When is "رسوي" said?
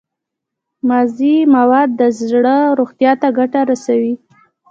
3.69-4.13